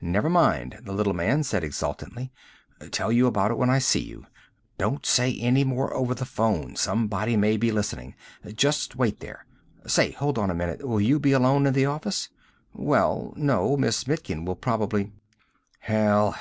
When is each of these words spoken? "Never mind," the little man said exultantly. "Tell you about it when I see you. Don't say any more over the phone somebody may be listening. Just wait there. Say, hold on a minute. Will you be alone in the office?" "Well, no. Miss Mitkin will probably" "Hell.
"Never 0.00 0.30
mind," 0.30 0.80
the 0.84 0.92
little 0.94 1.12
man 1.12 1.42
said 1.42 1.62
exultantly. 1.62 2.32
"Tell 2.92 3.12
you 3.12 3.26
about 3.26 3.50
it 3.50 3.58
when 3.58 3.68
I 3.68 3.78
see 3.78 4.00
you. 4.00 4.24
Don't 4.78 5.04
say 5.04 5.36
any 5.38 5.64
more 5.64 5.92
over 5.92 6.14
the 6.14 6.24
phone 6.24 6.76
somebody 6.76 7.36
may 7.36 7.58
be 7.58 7.70
listening. 7.70 8.14
Just 8.54 8.96
wait 8.96 9.20
there. 9.20 9.44
Say, 9.86 10.12
hold 10.12 10.38
on 10.38 10.48
a 10.50 10.54
minute. 10.54 10.82
Will 10.88 11.02
you 11.02 11.20
be 11.20 11.32
alone 11.32 11.66
in 11.66 11.74
the 11.74 11.84
office?" 11.84 12.30
"Well, 12.72 13.34
no. 13.36 13.76
Miss 13.76 14.06
Mitkin 14.08 14.46
will 14.46 14.56
probably" 14.56 15.12
"Hell. 15.80 16.34